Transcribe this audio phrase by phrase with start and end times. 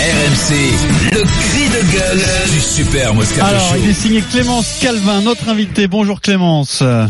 [0.00, 0.54] RMC,
[1.12, 2.20] le cri de gueule
[2.50, 5.86] du super Moscato Alors, il est signé Clémence Calvin, notre invité.
[5.86, 6.80] Bonjour Clémence.
[6.82, 7.06] Euh,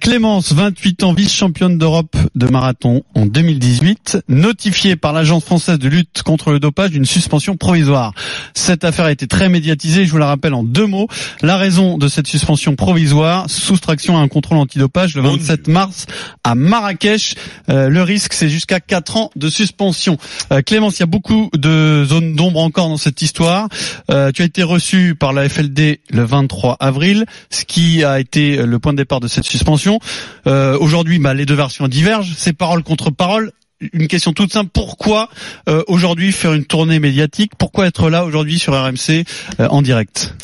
[0.00, 6.22] Clémence, 28 ans, vice-championne d'Europe de marathon en 2018, notifiée par l'Agence française de lutte
[6.22, 8.14] contre le dopage d'une suspension provisoire.
[8.54, 11.08] Cette affaire a été très médiatisée, je vous la rappelle en deux mots.
[11.42, 16.06] La raison de cette suspension provisoire, soustraction à un contrôle antidopage le 27 mars
[16.44, 17.34] à Marrakech.
[17.68, 20.16] Euh, le risque, c'est jusqu'à 4 ans de suspension.
[20.50, 23.49] Euh, Clémence, il y a beaucoup de zone d'ombre encore dans cette histoire.
[24.10, 28.56] Euh, tu as été reçu par la FLD le 23 avril, ce qui a été
[28.56, 29.98] le point de départ de cette suspension.
[30.46, 32.32] Euh, Aujourd'hui, bah, les deux versions divergent.
[32.36, 33.52] C'est parole contre parole
[33.92, 34.70] une question toute simple.
[34.72, 35.30] Pourquoi
[35.68, 37.52] euh, aujourd'hui faire une tournée médiatique?
[37.56, 39.24] Pourquoi être là aujourd'hui sur RMC
[39.58, 40.34] euh, en direct?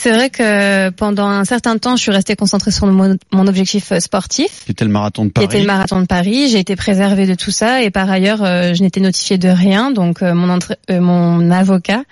[0.00, 3.98] C'est vrai que pendant un certain temps, je suis restée concentrée sur mon, objectif euh,
[3.98, 4.64] sportif.
[4.64, 5.48] Qui était le marathon de Paris.
[5.48, 6.48] Qui était le marathon de Paris.
[6.48, 9.90] J'ai été préservée de tout ça et par ailleurs, euh, je n'étais notifiée de rien.
[9.90, 10.56] Donc euh, mon,
[10.88, 12.04] mon avocat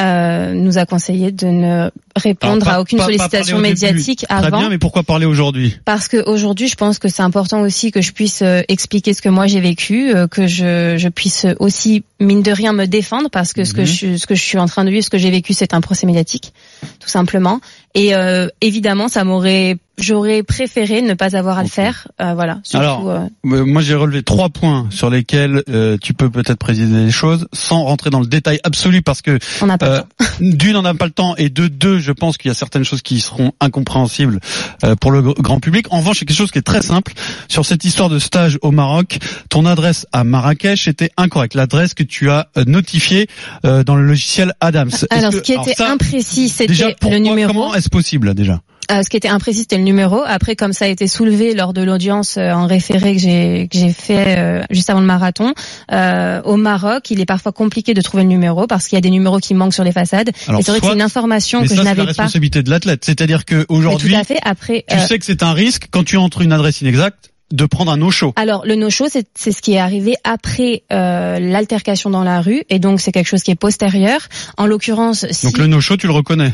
[0.00, 4.48] euh, nous a conseillé de ne répondre à aucune sollicitation médiatique avant.
[4.48, 5.76] Très bien, mais pourquoi parler aujourd'hui?
[5.84, 9.22] Parce que aujourd'hui, je pense que c'est important aussi que je puisse euh, expliquer ce
[9.22, 13.30] que moi j'ai vécu, euh, que je, je puisse aussi mine de rien me défendre
[13.30, 13.86] parce que ce que mhm.
[13.86, 15.80] je ce que je suis en train de vivre, ce que j'ai vécu, c'est un
[15.80, 16.52] procès médiatique,
[17.00, 17.60] tout simplement.
[17.94, 22.08] Et euh, évidemment, ça m'aurait J'aurais préféré ne pas avoir à le faire.
[22.20, 22.60] Euh, voilà.
[22.64, 26.94] Surtout, Alors, euh, moi j'ai relevé trois points sur lesquels euh, tu peux peut-être préciser
[26.94, 30.06] les choses, sans rentrer dans le détail absolu, parce que on n'a pas le temps.
[30.40, 32.84] d'une on n'a pas le temps, et de deux, je pense qu'il y a certaines
[32.84, 34.40] choses qui seront incompréhensibles
[35.00, 35.86] pour le grand public.
[35.90, 37.14] En revanche, c'est quelque chose qui est très simple
[37.48, 39.18] sur cette histoire de stage au Maroc.
[39.48, 41.54] Ton adresse à Marrakech était incorrecte.
[41.54, 43.28] L'adresse que tu as notifiée
[43.62, 44.90] dans le logiciel Adams.
[45.08, 46.74] Alors, ce qui était imprécis, c'était
[47.10, 47.52] le numéro.
[47.52, 48.60] Comment est-ce possible déjà?
[48.90, 50.22] Euh, ce qui était imprécis, c'était le numéro.
[50.24, 53.78] Après, comme ça a été soulevé lors de l'audience euh, en référé que j'ai que
[53.78, 55.54] j'ai fait euh, juste avant le marathon,
[56.44, 59.10] au Maroc, il est parfois compliqué de trouver le numéro parce qu'il y a des
[59.10, 60.28] numéros qui manquent sur les façades.
[60.28, 61.92] et c'est vrai que c'est une information que je n'avais pas.
[61.92, 63.04] C'est la responsabilité de l'athlète.
[63.04, 66.80] C'est-à-dire que aujourd'hui, Après, tu sais que c'est un risque quand tu entres une adresse
[66.80, 68.32] inexacte de prendre un no-show.
[68.36, 72.78] Alors le no-show, c'est ce qui est arrivé après euh, l'altercation dans la rue, et
[72.78, 74.20] donc c'est quelque chose qui est postérieur.
[74.56, 75.46] En l'occurrence, si...
[75.46, 76.52] donc le no-show, tu le reconnais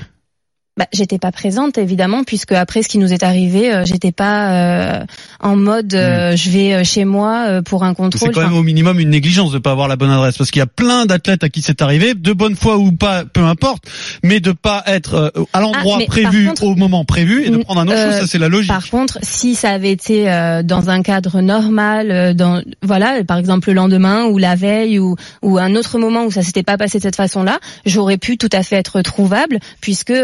[0.78, 4.52] bah, j'étais pas présente évidemment puisque après ce qui nous est arrivé, euh, j'étais pas
[4.52, 5.04] euh,
[5.38, 6.36] en mode euh, hmm.
[6.38, 8.30] je vais chez moi pour un contrôle.
[8.30, 10.60] C'est quand même au minimum une négligence de pas avoir la bonne adresse parce qu'il
[10.60, 13.84] y a plein d'athlètes à qui c'est arrivé, de bonne foi ou pas, peu importe,
[14.22, 17.88] mais de pas être à l'endroit ah, prévu au moment prévu et de prendre un
[17.88, 18.70] autre chose, ça c'est la logique.
[18.70, 20.24] Par contre, si ça avait été
[20.64, 25.58] dans un cadre normal, dans voilà, par exemple le lendemain ou la veille ou ou
[25.58, 28.62] un autre moment où ça s'était pas passé de cette façon-là, j'aurais pu tout à
[28.62, 30.14] fait être trouvable puisque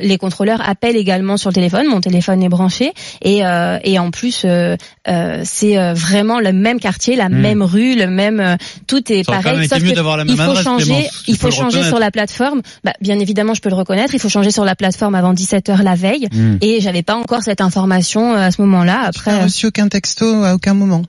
[0.00, 1.86] les contrôleurs appellent également sur le téléphone.
[1.86, 2.92] Mon téléphone est branché
[3.22, 4.76] et, euh, et en plus euh,
[5.08, 7.34] euh, c'est vraiment le même quartier, la hmm.
[7.34, 8.56] même rue, le même
[8.86, 9.68] tout est pareil.
[9.68, 12.62] Sauf il faut changer, il faut changer sur la plateforme.
[12.84, 14.14] Bah, bien évidemment, je peux le reconnaître.
[14.14, 16.56] Il faut changer sur la plateforme avant 17 h la veille hmm.
[16.60, 19.02] et j'avais pas encore cette information à ce moment-là.
[19.04, 21.02] Après, tu n'as reçu aucun texto à aucun moment.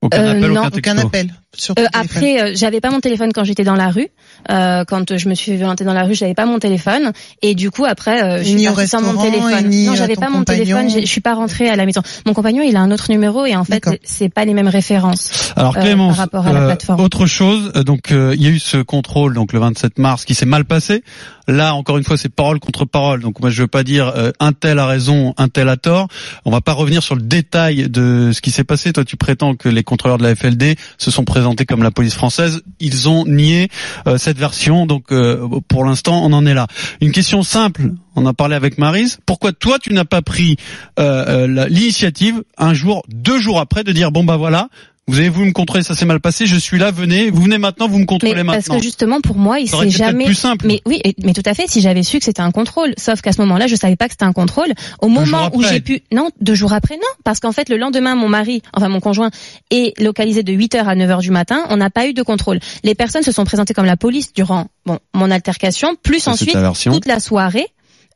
[0.00, 1.34] Aucun appel, non, aucun, appel.
[1.78, 4.08] Euh, après, euh, j'avais pas mon téléphone quand j'étais dans la rue.
[4.50, 7.12] Euh, quand je me suis violentée dans la rue, j'avais pas mon téléphone.
[7.40, 9.70] Et du coup, après, euh, je suis partie sans mon téléphone.
[9.70, 10.90] non, j'avais pas mon téléphone.
[10.90, 12.02] Je suis pas rentrée à la maison.
[12.26, 15.52] Mon compagnon, il a un autre numéro et en fait, c'est pas les mêmes références.
[15.56, 17.00] Alors Clémence, par rapport à la plateforme.
[17.00, 17.72] autre chose.
[17.72, 21.02] Donc, il y a eu ce contrôle, donc le 27 mars, qui s'est mal passé.
[21.46, 23.20] Là, encore une fois, c'est parole contre parole.
[23.22, 26.08] Donc, moi, je veux pas dire un tel a raison, un tel a tort.
[26.44, 28.92] On va pas revenir sur le détail de ce qui s'est passé.
[28.92, 32.14] Toi, tu prétends que les contrôleurs de la FLD se sont présentés comme la police
[32.14, 32.62] française.
[32.80, 33.68] Ils ont nié
[34.06, 36.66] euh, cette version, donc euh, pour l'instant on en est là.
[37.00, 39.18] Une question simple, on a parlé avec Marise.
[39.26, 40.56] Pourquoi toi tu n'as pas pris
[40.98, 44.68] euh, l'initiative un jour, deux jours après de dire bon bah voilà,
[45.08, 46.46] vous avez voulu me contrôler, ça s'est mal passé.
[46.46, 47.30] Je suis là, venez.
[47.30, 48.74] Vous venez maintenant, vous me contrôlez mais maintenant.
[48.74, 50.26] Parce que justement, pour moi, il s'est jamais.
[50.26, 50.66] Plus simple.
[50.66, 51.66] Mais oui, mais tout à fait.
[51.66, 54.12] Si j'avais su que c'était un contrôle, sauf qu'à ce moment-là, je savais pas que
[54.12, 54.72] c'était un contrôle.
[55.00, 58.14] Au moment où j'ai pu, non, deux jours après, non, parce qu'en fait, le lendemain,
[58.14, 59.30] mon mari, enfin mon conjoint,
[59.70, 61.64] est localisé de 8 h à 9 h du matin.
[61.70, 62.60] On n'a pas eu de contrôle.
[62.84, 67.06] Les personnes se sont présentées comme la police durant bon mon altercation, plus ensuite toute
[67.06, 67.66] la soirée.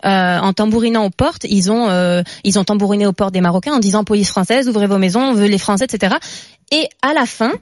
[0.04, 3.74] Euh, en tambourinant aux portes, ils ont euh, ils ont tambouriné aux portes des Marocains
[3.74, 6.16] en disant police française, ouvrez vos maisons, on veut les Français, etc.
[6.72, 7.52] Et à la fin,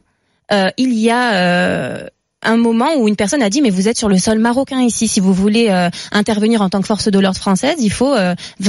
[0.53, 2.07] euh, il y a euh,
[2.43, 5.07] un moment où une personne a dit mais vous êtes sur le sol marocain ici.
[5.07, 8.15] Si vous voulez euh, intervenir en tant que force de l'ordre française il faut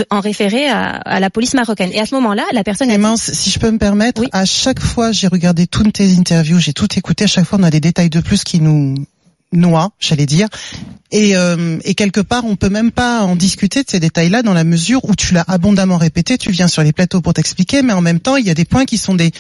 [0.10, 1.92] en référer à, la police marocaine.
[1.94, 3.38] Et à ce moment-là la personne Clémence, a dit...
[3.38, 6.88] si je peux me permettre à chaque fois j'ai regardé toutes tes interviews j'ai tout
[6.98, 8.96] écouté à chaque fois on a des détails de plus qui nous
[9.52, 10.48] noient j'allais dire
[11.12, 11.34] et,
[11.84, 15.04] et quelque part on peut même pas en discuter de ces détails-là dans la mesure
[15.04, 18.20] où tu l'as abondamment répété tu viens sur les plateaux pour t'expliquer mais en même
[18.20, 19.32] temps il y a des points qui sont des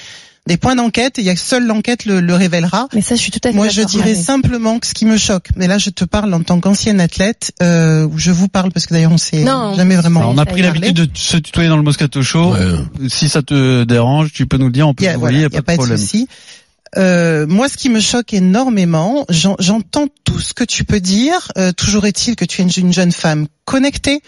[0.47, 2.87] des points d'enquête et il y a seule l'enquête le, le, révélera.
[2.93, 5.17] Mais ça, je suis tout à fait Moi, je dirais simplement que ce qui me
[5.17, 8.71] choque, mais là, je te parle en tant qu'ancienne athlète, euh, où je vous parle
[8.71, 10.21] parce que d'ailleurs, on s'est jamais vraiment.
[10.29, 12.55] on a pris l'habitude de se tutoyer dans le Moscato Show.
[13.07, 15.61] Si ça te dérange, tu peux nous le dire, on peut vous il n'y a,
[15.61, 16.27] pas, de, souci.
[16.97, 21.51] Euh, moi, ce qui me choque énormément, j'entends tout ce que tu peux dire.
[21.57, 24.21] Euh, toujours est-il que tu es une jeune femme connectée,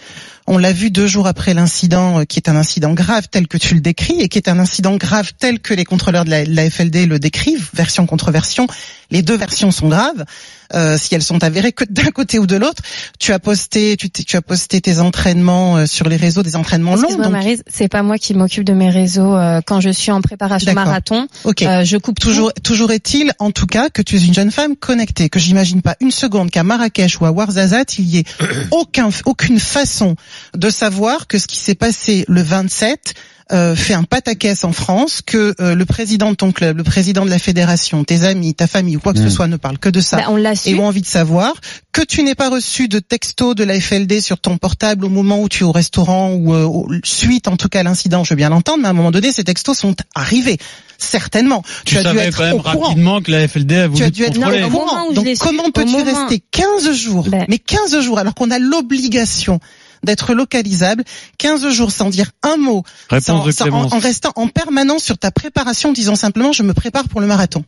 [0.47, 3.57] on l'a vu deux jours après l'incident, euh, qui est un incident grave tel que
[3.57, 6.69] tu le décris, et qui est un incident grave tel que les contrôleurs de la,
[6.69, 8.67] FLD le décrivent, version contre version.
[9.11, 10.25] Les deux versions sont graves,
[10.73, 12.81] euh, si elles sont avérées que d'un côté ou de l'autre.
[13.19, 16.95] Tu as posté, tu, tu, as posté tes entraînements euh, sur les réseaux, des entraînements
[16.95, 17.15] longs.
[17.15, 17.29] Donc...
[17.29, 19.35] Marise, c'est pas moi qui m'occupe de mes réseaux
[19.65, 21.27] quand je suis en préparation marathon.
[21.45, 21.61] Ok.
[21.61, 22.51] je coupe toujours.
[22.63, 25.95] Toujours est-il, en tout cas, que tu es une jeune femme connectée, que j'imagine pas
[25.99, 28.23] une seconde qu'à Marrakech ou à Ouarzazate il y ait
[28.71, 30.15] aucun, aucune façon
[30.55, 33.15] de savoir que ce qui s'est passé le 27
[33.51, 37.25] euh, fait un pataquès en France, que euh, le président de ton club, le président
[37.25, 39.29] de la fédération, tes amis, ta famille ou quoi que ce mm.
[39.29, 41.53] soit ne parle que de ça bah, on et ont envie de savoir,
[41.91, 45.41] que tu n'aies pas reçu de texto de la FLD sur ton portable au moment
[45.41, 48.37] où tu es au restaurant ou euh, suite en tout cas à l'incident, je veux
[48.37, 50.57] bien l'entendre, mais à un moment donné ces textos sont arrivés.
[50.97, 51.63] Certainement.
[51.85, 54.23] Tu, as dû être quand même rapidement que la FLD a voulu tu as dû
[54.23, 55.11] être au courant.
[55.11, 57.45] Donc comment peux-tu rester 15 jours, bah.
[57.49, 59.59] mais 15 jours alors qu'on a l'obligation
[60.03, 61.03] d'être localisable
[61.37, 63.39] 15 jours sans dire un mot, en,
[63.99, 67.63] restant en permanence sur ta préparation, disant simplement je me prépare pour le marathon.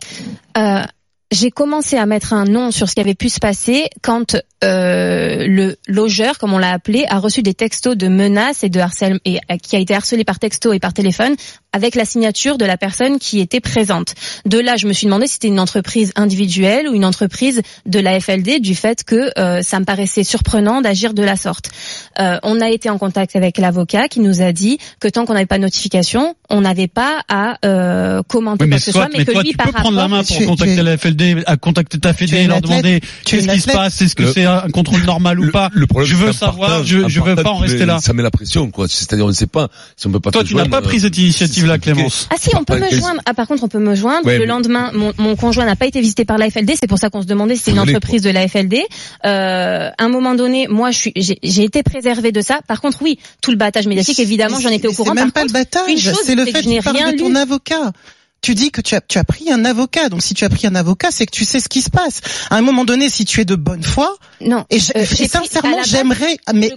[0.57, 0.83] Euh,
[1.31, 5.45] j'ai commencé à mettre un nom sur ce qui avait pu se passer quand euh,
[5.47, 9.19] le logeur, comme on l'a appelé, a reçu des textos de menaces et de harcèlement
[9.25, 11.35] et euh, qui a été harcelé par texto et par téléphone
[11.75, 14.15] avec la signature de la personne qui était présente.
[14.45, 17.99] De là, je me suis demandé si c'était une entreprise individuelle ou une entreprise de
[17.99, 21.69] la FLD, du fait que euh, ça me paraissait surprenant d'agir de la sorte.
[22.17, 25.33] Euh, on a été en contact avec l'avocat qui nous a dit que tant qu'on
[25.33, 29.25] n'avait pas de notification, on n'avait pas à euh, commenter quoi que ce soit, mais,
[29.25, 31.14] que lui, tu peux prendre la main pour contacter la FLD,
[31.45, 34.69] à contacter ta FLD et leur demander qu'est-ce qui se passe, est-ce que c'est un
[34.69, 35.69] contrôle normal ou pas?
[35.73, 37.99] Le problème, je veux savoir, je, je veux pas en rester là.
[38.01, 38.87] Ça met la pression, quoi.
[38.87, 40.31] C'est-à-dire, on ne sait pas si on peut pas.
[40.31, 42.27] Toi, tu n'as pas pris cette initiative Clémence.
[42.31, 43.21] Ah si, on peut me joindre.
[43.25, 44.29] Ah par contre, on peut me joindre.
[44.29, 46.73] le lendemain, mon, mon conjoint n'a pas été visité par la FLD.
[46.79, 48.75] C'est pour ça qu'on se demandait si c'est une entreprise de la FLD.
[49.25, 52.59] Euh, à un moment donné, moi, je suis, j'ai été préservée de ça.
[52.67, 55.11] Par contre, oui, tout le battage médiatique, évidemment, j'en étais au courant.
[55.15, 57.91] C'est même pas le battage, c'est le fait que tu parles de ton avocat
[58.45, 60.09] tu dis que tu as, tu as pris un avocat.
[60.09, 62.21] Donc si tu as pris un avocat, c'est que tu sais ce qui se passe.
[62.51, 64.65] À un moment donné, si tu es de bonne foi, non.
[64.69, 66.71] Et, euh, sincèrement, j'aimerais, mais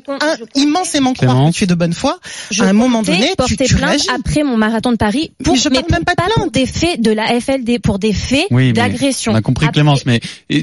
[0.55, 2.19] immensément croire que tu es de bonne foi.
[2.59, 5.69] à un moment donné, tu, tu plainte après mon marathon de Paris pour mais je
[5.69, 9.32] parle même pas, de des faits de la FLD, pour des faits d'agression.
[9.32, 10.21] On a compris Clémence, mais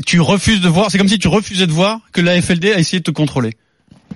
[0.08, 0.90] tu refuses de voir.
[0.90, 3.52] C'est comme si tu refusais de voir que la FLD a essayé de te contrôler.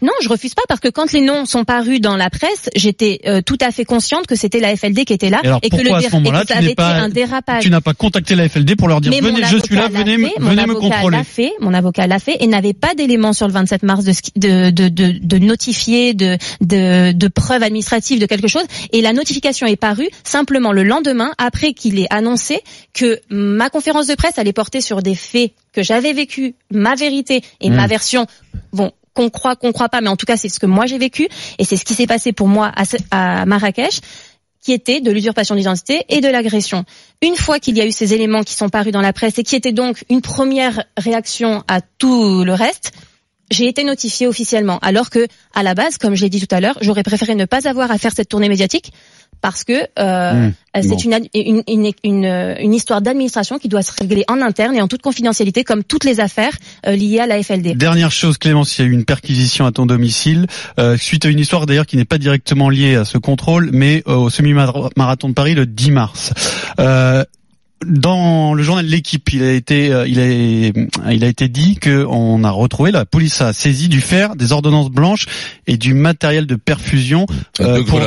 [0.02, 3.20] Non, je refuse pas parce que quand les noms sont parus dans la presse, j'étais
[3.26, 5.94] euh, tout à fait consciente que c'était la FLD qui était là et, que le
[5.94, 7.64] à ce moment-là, tu avait pas, été un dérapage.
[7.64, 10.66] Tu n'as pas contacté la FLD pour leur dire venez, je suis là, venez, venez
[10.66, 11.18] me contrôler.
[11.24, 14.70] Fait, mon avocat l'a fait et n'avait pas d'éléments sur le 27 mars de, de,
[14.72, 18.64] de, de, de notifier, de, de, de preuves administratives de quelque chose.
[18.92, 22.62] Et la notification est parue simplement le lendemain après qu'il ait annoncé
[22.94, 27.42] que ma conférence de presse allait porter sur des faits que j'avais vécu, ma vérité
[27.62, 27.90] et ma hmm.
[27.90, 28.28] version.
[28.74, 30.98] Bon, qu'on croit, qu'on croit pas, mais en tout cas c'est ce que moi j'ai
[30.98, 31.28] vécu
[31.58, 32.72] et c'est ce qui s'est passé pour moi
[33.12, 34.00] à, Marrakech
[34.62, 36.86] qui était de l'usurpation d'identité et de l'agression.
[37.22, 39.44] Une fois qu'il y a eu ces éléments qui sont parus dans la presse et
[39.44, 42.94] qui étaient donc une première réaction à tout le reste,
[43.52, 44.80] j'ai été notifiée officiellement.
[44.82, 47.46] Alors que, à la base, comme je l'ai dit tout à l'heure, j'aurais préféré ne
[47.46, 48.92] pas avoir à faire cette tournée médiatique
[49.42, 50.82] parce que euh, mmh.
[50.82, 54.82] c'est une, une, une, une, une histoire d'administration qui doit se régler en interne et
[54.82, 57.76] en toute confidentialité, comme toutes les affaires euh, liées à la FLD.
[57.76, 61.30] Dernière chose, Clémence, il y a eu une perquisition à ton domicile euh, suite à
[61.30, 65.34] une histoire d'ailleurs qui n'est pas directement liée à ce contrôle, mais au semi-marathon de
[65.34, 66.34] Paris le 10 mars.
[67.84, 71.76] Euh, dans le journal L'équipe, il a été, euh, il a, il a été dit
[71.76, 75.26] que on a retrouvé, la police a saisi du fer, des ordonnances blanches
[75.68, 77.26] et du matériel de perfusion
[77.60, 78.00] euh, pour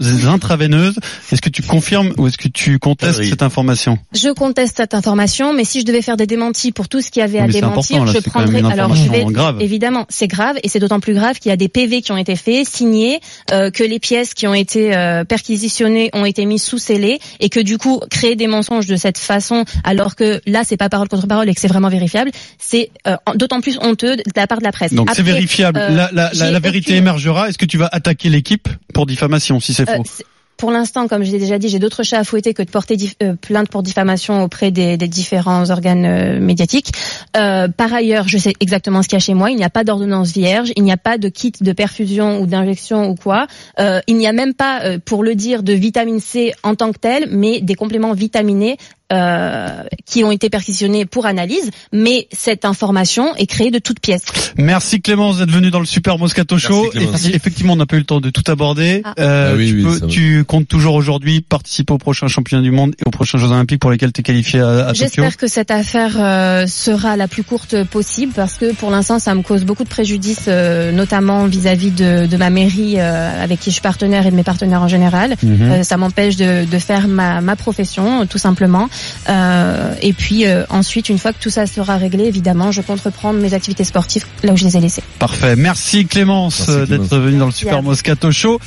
[0.00, 0.98] des, intraveineuses.
[1.32, 3.98] Est-ce que tu confirmes ou est-ce que tu contestes cette information?
[4.14, 7.20] Je conteste cette information, mais si je devais faire des démentis pour tout ce qu'il
[7.20, 8.62] y avait à démentir, je prendrais.
[8.64, 9.60] Alors, je vais, grave.
[9.60, 12.16] évidemment, c'est grave et c'est d'autant plus grave qu'il y a des PV qui ont
[12.16, 13.20] été faits, signés,
[13.52, 14.90] euh, que les pièces qui ont été
[15.28, 19.18] perquisitionnées ont été mises sous scellé et que du coup créer des mensonges de cette
[19.18, 22.90] façon, alors que là, c'est pas parole contre parole et que c'est vraiment vérifiable, c'est
[23.06, 24.94] euh, d'autant plus honteux de la part de la presse.
[24.94, 25.78] Donc c'est vérifiable.
[25.78, 27.50] Euh, la, la, la, vérité émergera.
[27.50, 30.24] Est-ce que tu vas attaquer l'équipe pour diffamation si c'est euh, faux?
[30.56, 32.96] Pour l'instant, comme je l'ai déjà dit, j'ai d'autres chats à fouetter que de porter
[33.22, 36.92] euh, plainte pour diffamation auprès des, différents organes euh, médiatiques.
[37.36, 39.50] Euh, par ailleurs, je sais exactement ce qu'il y a chez moi.
[39.50, 42.46] Il n'y a pas d'ordonnance vierge, il n'y a pas de kit de perfusion ou
[42.46, 43.46] d'injection ou quoi.
[43.78, 47.28] Il n'y a même pas, pour le dire, de vitamine C en tant que tel,
[47.30, 48.76] mais des compléments vitaminés
[49.12, 54.24] euh, qui ont été perquisitionnés pour analyse, mais cette information est créée de toutes pièces.
[54.56, 56.90] Merci Clémence d'être venue dans le Super Moscato Show.
[56.94, 59.02] effectivement, on n'a pas eu le temps de tout aborder.
[59.04, 59.14] Ah.
[59.18, 63.10] Euh, ah tu, tu, comptes toujours aujourd'hui participer au prochain championnat du monde et aux
[63.10, 66.66] prochains Jeux Olympiques pour lesquels tu es qualifié à, à J'espère que cette affaire euh,
[66.66, 70.46] sera la plus courte possible parce que pour l'instant, ça me cause beaucoup de préjudice,
[70.48, 74.44] euh, notamment vis-à-vis de, de, ma mairie avec qui je suis partenaire et de mes
[74.44, 75.36] partenaires en général.
[75.42, 75.84] Mhm.
[75.84, 78.88] ça m'empêche de, de, faire ma, ma profession, tout simplement.
[79.28, 83.00] Euh, et puis euh, ensuite, une fois que tout ça sera réglé, évidemment, je compte
[83.00, 85.02] reprendre mes activités sportives là où je les ai laissées.
[85.18, 85.56] Parfait.
[85.56, 88.60] Merci Clémence, d'être venue dans le Super Moscato Show.